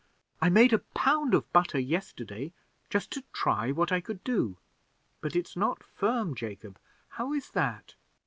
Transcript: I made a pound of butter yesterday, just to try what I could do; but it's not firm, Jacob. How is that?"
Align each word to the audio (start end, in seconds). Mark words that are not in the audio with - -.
I 0.41 0.49
made 0.49 0.73
a 0.73 0.79
pound 0.79 1.35
of 1.35 1.53
butter 1.53 1.77
yesterday, 1.79 2.53
just 2.89 3.11
to 3.11 3.23
try 3.33 3.71
what 3.71 3.91
I 3.91 4.01
could 4.01 4.23
do; 4.23 4.57
but 5.21 5.35
it's 5.35 5.55
not 5.55 5.83
firm, 5.83 6.33
Jacob. 6.33 6.79
How 7.09 7.33
is 7.33 7.51
that?" 7.51 7.93